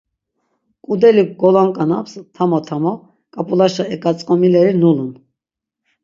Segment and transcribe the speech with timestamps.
[0.85, 2.93] Ǩudeli golonǩanaps, tamo tamo,
[3.33, 5.11] ǩap̌ulaşa eǩatzǩomileri nulun.